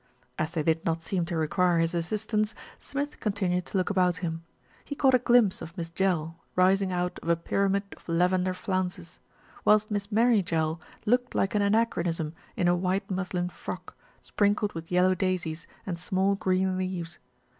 As 0.39 0.53
they 0.53 0.63
did 0.63 0.83
not 0.83 1.03
seem 1.03 1.25
to 1.25 1.37
require 1.37 1.77
his 1.77 1.93
assistance, 1.93 2.55
Smith 2.79 3.19
continued 3.19 3.67
to 3.67 3.77
look 3.77 3.91
about 3.91 4.17
him. 4.17 4.43
He 4.83 4.95
caught 4.95 5.13
a 5.13 5.19
glimpse 5.19 5.61
of 5.61 5.77
Miss 5.77 5.91
Jell 5.91 6.39
rising 6.55 6.91
out 6.91 7.19
of 7.21 7.29
a 7.29 7.35
pyramid 7.35 7.83
of 7.95 8.09
lavender 8.09 8.55
flounces; 8.55 9.19
whilst 9.63 9.91
Miss 9.91 10.11
Mary 10.11 10.41
Jell 10.41 10.81
looked 11.05 11.35
like 11.35 11.53
an 11.53 11.61
anachronism 11.61 12.33
in 12.55 12.67
a 12.67 12.75
white 12.75 13.11
muslin 13.11 13.49
frock, 13.49 13.95
sprinkled 14.21 14.73
with 14.73 14.91
yellow 14.91 15.13
daisies 15.13 15.67
and 15.85 15.99
small 15.99 16.33
green 16.33 16.79
leaves. 16.79 17.19